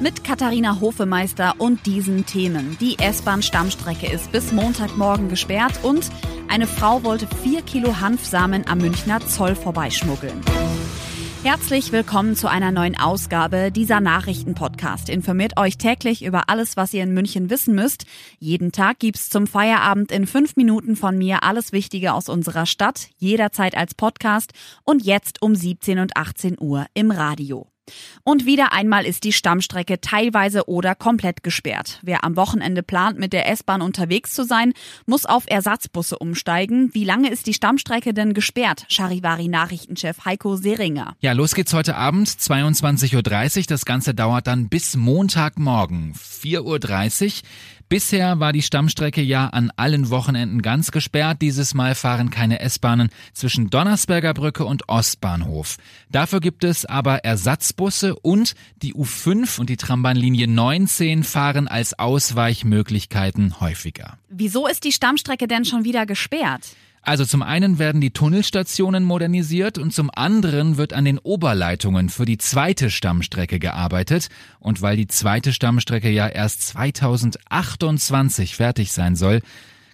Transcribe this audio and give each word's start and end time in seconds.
Mit 0.00 0.24
Katharina 0.24 0.80
Hofemeister 0.80 1.56
und 1.58 1.84
diesen 1.84 2.24
Themen. 2.24 2.78
Die 2.80 2.98
S-Bahn-Stammstrecke 2.98 4.10
ist 4.10 4.32
bis 4.32 4.50
Montagmorgen 4.50 5.28
gesperrt 5.28 5.80
und 5.82 6.08
eine 6.48 6.66
Frau 6.66 7.04
wollte 7.04 7.26
vier 7.42 7.60
Kilo 7.60 8.00
Hanfsamen 8.00 8.66
am 8.66 8.78
Münchner 8.78 9.20
Zoll 9.20 9.54
vorbeischmuggeln. 9.54 10.40
Herzlich 11.42 11.92
willkommen 11.92 12.34
zu 12.34 12.48
einer 12.48 12.70
neuen 12.70 12.98
Ausgabe 12.98 13.70
dieser 13.70 14.00
Nachrichtenpodcast. 14.00 15.10
Informiert 15.10 15.58
euch 15.58 15.76
täglich 15.76 16.24
über 16.24 16.48
alles, 16.48 16.78
was 16.78 16.94
ihr 16.94 17.02
in 17.02 17.12
München 17.12 17.50
wissen 17.50 17.74
müsst. 17.74 18.06
Jeden 18.38 18.72
Tag 18.72 19.00
gibt's 19.00 19.28
zum 19.28 19.46
Feierabend 19.46 20.12
in 20.12 20.26
fünf 20.26 20.56
Minuten 20.56 20.96
von 20.96 21.18
mir 21.18 21.42
alles 21.42 21.72
Wichtige 21.72 22.14
aus 22.14 22.30
unserer 22.30 22.64
Stadt, 22.64 23.08
jederzeit 23.18 23.76
als 23.76 23.94
Podcast 23.94 24.52
und 24.82 25.04
jetzt 25.04 25.42
um 25.42 25.54
17 25.54 25.98
und 25.98 26.16
18 26.16 26.56
Uhr 26.58 26.86
im 26.94 27.10
Radio. 27.10 27.66
Und 28.22 28.46
wieder 28.46 28.72
einmal 28.72 29.04
ist 29.04 29.24
die 29.24 29.32
Stammstrecke 29.32 30.00
teilweise 30.00 30.68
oder 30.68 30.94
komplett 30.94 31.42
gesperrt. 31.42 32.00
Wer 32.02 32.24
am 32.24 32.36
Wochenende 32.36 32.82
plant, 32.82 33.18
mit 33.18 33.32
der 33.32 33.48
S-Bahn 33.48 33.82
unterwegs 33.82 34.30
zu 34.30 34.44
sein, 34.44 34.72
muss 35.06 35.26
auf 35.26 35.44
Ersatzbusse 35.46 36.18
umsteigen. 36.18 36.90
Wie 36.92 37.04
lange 37.04 37.30
ist 37.30 37.46
die 37.46 37.54
Stammstrecke 37.54 38.14
denn 38.14 38.34
gesperrt? 38.34 38.84
Charivari-Nachrichtenchef 38.88 40.24
Heiko 40.24 40.56
Seringer. 40.56 41.14
Ja, 41.20 41.32
los 41.32 41.54
geht's 41.54 41.72
heute 41.72 41.96
Abend, 41.96 42.28
22.30 42.28 43.58
Uhr. 43.58 43.64
Das 43.68 43.84
Ganze 43.84 44.14
dauert 44.14 44.46
dann 44.46 44.68
bis 44.68 44.96
Montagmorgen, 44.96 46.14
4.30 46.14 47.26
Uhr. 47.26 47.48
Bisher 47.90 48.38
war 48.38 48.52
die 48.52 48.62
Stammstrecke 48.62 49.20
ja 49.20 49.48
an 49.48 49.72
allen 49.74 50.10
Wochenenden 50.10 50.62
ganz 50.62 50.92
gesperrt. 50.92 51.38
Dieses 51.42 51.74
Mal 51.74 51.96
fahren 51.96 52.30
keine 52.30 52.60
S-Bahnen 52.60 53.10
zwischen 53.32 53.68
Donnersberger 53.68 54.32
Brücke 54.32 54.64
und 54.64 54.88
Ostbahnhof. 54.88 55.76
Dafür 56.08 56.38
gibt 56.38 56.62
es 56.62 56.86
aber 56.86 57.24
Ersatzbusse 57.24 57.79
und 58.22 58.54
die 58.82 58.94
U5 58.94 59.58
und 59.58 59.70
die 59.70 59.76
Trambahnlinie 59.76 60.46
19 60.46 61.24
fahren 61.24 61.68
als 61.68 61.98
Ausweichmöglichkeiten 61.98 63.60
häufiger. 63.60 64.18
Wieso 64.28 64.66
ist 64.66 64.84
die 64.84 64.92
Stammstrecke 64.92 65.48
denn 65.48 65.64
schon 65.64 65.84
wieder 65.84 66.06
gesperrt? 66.06 66.76
Also 67.02 67.24
zum 67.24 67.42
einen 67.42 67.78
werden 67.78 68.00
die 68.00 68.10
Tunnelstationen 68.10 69.04
modernisiert 69.04 69.78
und 69.78 69.94
zum 69.94 70.10
anderen 70.14 70.76
wird 70.76 70.92
an 70.92 71.06
den 71.06 71.18
Oberleitungen 71.18 72.10
für 72.10 72.26
die 72.26 72.36
zweite 72.36 72.90
Stammstrecke 72.90 73.58
gearbeitet. 73.58 74.28
Und 74.58 74.82
weil 74.82 74.96
die 74.96 75.06
zweite 75.06 75.54
Stammstrecke 75.54 76.10
ja 76.10 76.28
erst 76.28 76.62
2028 76.68 78.54
fertig 78.54 78.92
sein 78.92 79.16
soll, 79.16 79.40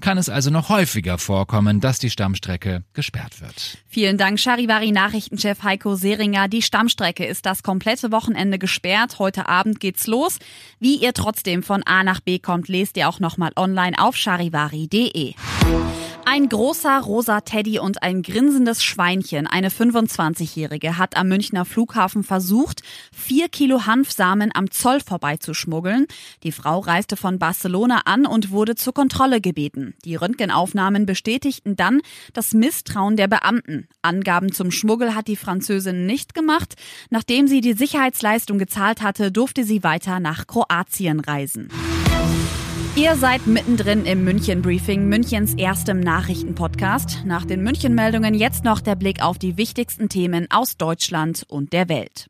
kann 0.00 0.18
es 0.18 0.28
also 0.28 0.50
noch 0.50 0.68
häufiger 0.68 1.18
vorkommen, 1.18 1.80
dass 1.80 1.98
die 1.98 2.10
Stammstrecke 2.10 2.84
gesperrt 2.92 3.40
wird. 3.40 3.78
Vielen 3.88 4.18
Dank, 4.18 4.38
Charivari 4.38 4.92
Nachrichtenchef 4.92 5.62
Heiko 5.62 5.94
Seringer. 5.94 6.48
Die 6.48 6.62
Stammstrecke 6.62 7.26
ist 7.26 7.46
das 7.46 7.62
komplette 7.62 8.12
Wochenende 8.12 8.58
gesperrt. 8.58 9.18
Heute 9.18 9.48
Abend 9.48 9.80
geht's 9.80 10.06
los. 10.06 10.38
Wie 10.78 10.96
ihr 10.96 11.12
trotzdem 11.12 11.62
von 11.62 11.82
A 11.84 12.04
nach 12.04 12.20
B 12.20 12.38
kommt, 12.38 12.68
lest 12.68 12.96
ihr 12.96 13.08
auch 13.08 13.20
nochmal 13.20 13.52
online 13.56 13.98
auf 13.98 14.16
charivari.de. 14.16 15.34
Ein 16.32 16.48
großer 16.48 17.00
rosa 17.00 17.40
Teddy 17.40 17.80
und 17.80 18.04
ein 18.04 18.22
grinsendes 18.22 18.84
Schweinchen, 18.84 19.48
eine 19.48 19.68
25-Jährige, 19.68 20.96
hat 20.96 21.16
am 21.16 21.26
Münchner 21.26 21.64
Flughafen 21.64 22.22
versucht, 22.22 22.82
vier 23.12 23.48
Kilo 23.48 23.84
Hanfsamen 23.84 24.52
am 24.54 24.70
Zoll 24.70 25.00
vorbeizuschmuggeln. 25.00 26.06
Die 26.44 26.52
Frau 26.52 26.78
reiste 26.78 27.16
von 27.16 27.40
Barcelona 27.40 28.02
an 28.04 28.26
und 28.26 28.52
wurde 28.52 28.76
zur 28.76 28.94
Kontrolle 28.94 29.40
gebeten. 29.40 29.94
Die 30.04 30.14
Röntgenaufnahmen 30.14 31.04
bestätigten 31.04 31.74
dann 31.74 32.00
das 32.32 32.54
Misstrauen 32.54 33.16
der 33.16 33.26
Beamten. 33.26 33.88
Angaben 34.00 34.52
zum 34.52 34.70
Schmuggel 34.70 35.16
hat 35.16 35.26
die 35.26 35.34
Französin 35.34 36.06
nicht 36.06 36.32
gemacht. 36.32 36.76
Nachdem 37.10 37.48
sie 37.48 37.60
die 37.60 37.72
Sicherheitsleistung 37.72 38.60
gezahlt 38.60 39.02
hatte, 39.02 39.32
durfte 39.32 39.64
sie 39.64 39.82
weiter 39.82 40.20
nach 40.20 40.46
Kroatien 40.46 41.18
reisen. 41.18 41.70
Ihr 42.96 43.14
seid 43.14 43.46
mittendrin 43.46 44.04
im 44.04 44.24
München 44.24 44.62
Briefing, 44.62 45.08
Münchens 45.08 45.54
erstem 45.54 46.00
Nachrichtenpodcast. 46.00 47.24
Nach 47.24 47.44
den 47.44 47.62
München 47.62 47.94
Meldungen 47.94 48.34
jetzt 48.34 48.64
noch 48.64 48.80
der 48.80 48.96
Blick 48.96 49.22
auf 49.22 49.38
die 49.38 49.56
wichtigsten 49.56 50.08
Themen 50.08 50.48
aus 50.50 50.76
Deutschland 50.76 51.44
und 51.48 51.72
der 51.72 51.88
Welt. 51.88 52.26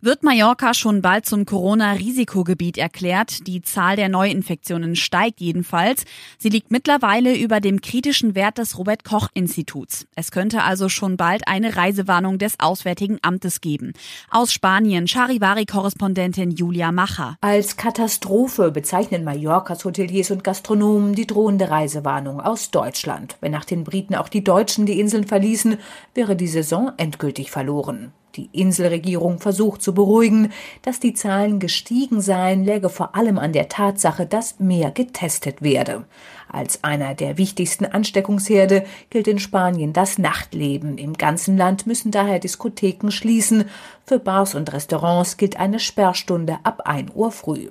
Wird 0.00 0.22
Mallorca 0.22 0.74
schon 0.74 1.02
bald 1.02 1.26
zum 1.26 1.44
Corona-Risikogebiet 1.44 2.78
erklärt? 2.78 3.46
Die 3.46 3.60
Zahl 3.60 3.96
der 3.96 4.08
Neuinfektionen 4.08 4.96
steigt 4.96 5.40
jedenfalls. 5.40 6.04
Sie 6.38 6.48
liegt 6.48 6.70
mittlerweile 6.70 7.36
über 7.36 7.60
dem 7.60 7.80
kritischen 7.80 8.34
Wert 8.34 8.58
des 8.58 8.78
Robert 8.78 9.04
Koch 9.04 9.28
Instituts. 9.34 10.06
Es 10.16 10.30
könnte 10.30 10.62
also 10.62 10.88
schon 10.88 11.16
bald 11.18 11.46
eine 11.46 11.76
Reisewarnung 11.76 12.38
des 12.38 12.58
Auswärtigen 12.58 13.18
Amtes 13.22 13.60
geben. 13.60 13.92
Aus 14.30 14.52
Spanien 14.52 15.06
Charivari-Korrespondentin 15.06 16.50
Julia 16.50 16.90
Macher. 16.90 17.36
Als 17.42 17.76
Katastrophe 17.76 18.70
bezeichnen 18.70 19.24
Mallorcas 19.24 19.84
Hoteliers 20.00 20.30
und 20.30 20.42
Gastronomen 20.42 21.14
die 21.14 21.26
drohende 21.26 21.68
Reisewarnung 21.68 22.40
aus 22.40 22.70
Deutschland. 22.70 23.36
Wenn 23.42 23.52
nach 23.52 23.66
den 23.66 23.84
Briten 23.84 24.14
auch 24.14 24.28
die 24.28 24.42
Deutschen 24.42 24.86
die 24.86 24.98
Inseln 24.98 25.26
verließen, 25.26 25.76
wäre 26.14 26.36
die 26.36 26.48
Saison 26.48 26.92
endgültig 26.96 27.50
verloren. 27.50 28.12
Die 28.36 28.48
Inselregierung 28.52 29.40
versucht 29.40 29.82
zu 29.82 29.92
beruhigen, 29.92 30.52
dass 30.80 31.00
die 31.00 31.12
Zahlen 31.12 31.58
gestiegen 31.58 32.22
seien, 32.22 32.64
läge 32.64 32.88
vor 32.88 33.14
allem 33.14 33.38
an 33.38 33.52
der 33.52 33.68
Tatsache, 33.68 34.24
dass 34.24 34.58
mehr 34.58 34.90
getestet 34.90 35.60
werde. 35.60 36.06
Als 36.48 36.82
einer 36.82 37.14
der 37.14 37.36
wichtigsten 37.36 37.84
Ansteckungsherde 37.84 38.84
gilt 39.10 39.28
in 39.28 39.38
Spanien 39.38 39.92
das 39.92 40.16
Nachtleben. 40.16 40.96
Im 40.96 41.12
ganzen 41.14 41.58
Land 41.58 41.86
müssen 41.86 42.10
daher 42.10 42.38
Diskotheken 42.38 43.10
schließen. 43.10 43.64
Für 44.06 44.18
Bars 44.18 44.54
und 44.54 44.72
Restaurants 44.72 45.36
gilt 45.36 45.58
eine 45.58 45.78
Sperrstunde 45.78 46.58
ab 46.62 46.82
1 46.86 47.10
Uhr 47.14 47.32
früh. 47.32 47.68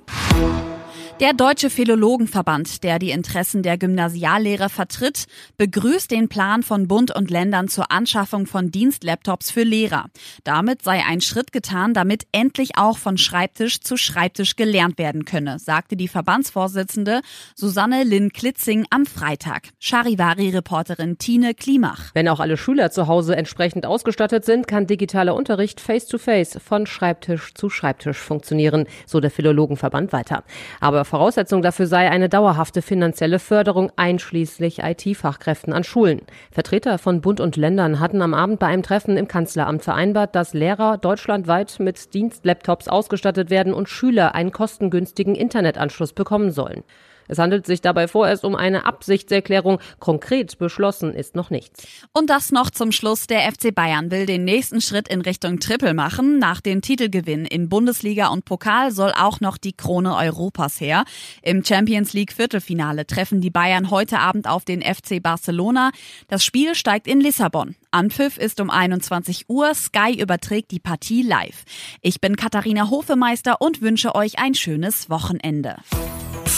Der 1.20 1.34
Deutsche 1.34 1.68
Philologenverband, 1.68 2.82
der 2.82 2.98
die 2.98 3.10
Interessen 3.10 3.62
der 3.62 3.76
Gymnasiallehrer 3.76 4.70
vertritt, 4.70 5.26
begrüßt 5.58 6.10
den 6.10 6.28
Plan 6.28 6.62
von 6.62 6.88
Bund 6.88 7.14
und 7.14 7.30
Ländern 7.30 7.68
zur 7.68 7.92
Anschaffung 7.92 8.46
von 8.46 8.70
Dienstlaptops 8.70 9.50
für 9.50 9.62
Lehrer. 9.62 10.06
Damit 10.44 10.82
sei 10.82 11.04
ein 11.06 11.20
Schritt 11.20 11.52
getan, 11.52 11.92
damit 11.92 12.26
endlich 12.32 12.78
auch 12.78 12.96
von 12.96 13.18
Schreibtisch 13.18 13.80
zu 13.80 13.98
Schreibtisch 13.98 14.56
gelernt 14.56 14.98
werden 14.98 15.26
könne, 15.26 15.58
sagte 15.58 15.96
die 15.96 16.08
Verbandsvorsitzende 16.08 17.20
Susanne 17.54 18.04
Lynn 18.04 18.32
Klitzing 18.32 18.86
am 18.88 19.04
Freitag. 19.04 19.68
Charivari-Reporterin 19.78 21.18
Tine 21.18 21.52
Klimach. 21.54 22.10
Wenn 22.14 22.28
auch 22.28 22.40
alle 22.40 22.56
Schüler 22.56 22.90
zu 22.90 23.06
Hause 23.06 23.36
entsprechend 23.36 23.84
ausgestattet 23.84 24.46
sind, 24.46 24.66
kann 24.66 24.86
digitaler 24.86 25.34
Unterricht 25.34 25.80
face-to-face 25.80 26.56
-face 26.56 26.60
von 26.60 26.86
Schreibtisch 26.86 27.52
zu 27.52 27.68
Schreibtisch 27.68 28.18
funktionieren, 28.18 28.86
so 29.06 29.20
der 29.20 29.30
Philologenverband 29.30 30.14
weiter. 30.14 30.44
Aber 30.80 31.04
Voraussetzung 31.04 31.60
dafür 31.60 31.86
sei 31.86 32.10
eine 32.10 32.30
dauerhafte 32.30 32.80
finanzielle 32.80 33.38
Förderung 33.38 33.92
einschließlich 33.96 34.78
IT-Fachkräften 34.82 35.74
an 35.74 35.84
Schulen. 35.84 36.22
Vertreter 36.50 36.96
von 36.96 37.20
Bund 37.20 37.38
und 37.38 37.56
Ländern 37.56 38.00
hatten 38.00 38.22
am 38.22 38.32
Abend 38.32 38.58
bei 38.58 38.66
einem 38.66 38.82
Treffen 38.82 39.18
im 39.18 39.28
Kanzleramt 39.28 39.84
vereinbart, 39.84 40.34
dass 40.34 40.54
Lehrer 40.54 40.96
deutschlandweit 40.96 41.78
mit 41.80 42.14
Dienstlaptops 42.14 42.88
ausgestattet 42.88 43.50
werden 43.50 43.74
und 43.74 43.90
Schüler 43.90 44.34
einen 44.34 44.52
kostengünstigen 44.52 45.34
Internetanschluss 45.34 46.14
bekommen 46.14 46.50
sollen. 46.50 46.82
Es 47.30 47.38
handelt 47.38 47.64
sich 47.64 47.80
dabei 47.80 48.08
vorerst 48.08 48.44
um 48.44 48.56
eine 48.56 48.86
Absichtserklärung. 48.86 49.78
Konkret 50.00 50.58
beschlossen 50.58 51.14
ist 51.14 51.36
noch 51.36 51.50
nichts. 51.50 51.86
Und 52.12 52.28
das 52.28 52.50
noch 52.50 52.70
zum 52.70 52.90
Schluss. 52.90 53.28
Der 53.28 53.42
FC 53.50 53.72
Bayern 53.72 54.10
will 54.10 54.26
den 54.26 54.44
nächsten 54.44 54.80
Schritt 54.80 55.06
in 55.06 55.20
Richtung 55.20 55.60
Triple 55.60 55.94
machen. 55.94 56.40
Nach 56.40 56.60
den 56.60 56.82
Titelgewinnen 56.82 57.46
in 57.46 57.68
Bundesliga 57.68 58.28
und 58.28 58.44
Pokal 58.44 58.90
soll 58.90 59.12
auch 59.16 59.40
noch 59.40 59.58
die 59.58 59.72
Krone 59.72 60.16
Europas 60.16 60.80
her. 60.80 61.04
Im 61.42 61.64
Champions 61.64 62.14
League 62.14 62.32
Viertelfinale 62.32 63.06
treffen 63.06 63.40
die 63.40 63.50
Bayern 63.50 63.90
heute 63.90 64.18
Abend 64.18 64.48
auf 64.48 64.64
den 64.64 64.82
FC 64.82 65.22
Barcelona. 65.22 65.92
Das 66.26 66.44
Spiel 66.44 66.74
steigt 66.74 67.06
in 67.06 67.20
Lissabon. 67.20 67.76
Anpfiff 67.92 68.38
ist 68.38 68.60
um 68.60 68.70
21 68.70 69.44
Uhr. 69.48 69.72
Sky 69.74 70.20
überträgt 70.20 70.72
die 70.72 70.80
Partie 70.80 71.22
live. 71.22 71.62
Ich 72.02 72.20
bin 72.20 72.34
Katharina 72.34 72.90
Hofemeister 72.90 73.60
und 73.60 73.82
wünsche 73.82 74.16
euch 74.16 74.40
ein 74.40 74.54
schönes 74.54 75.10
Wochenende. 75.10 75.76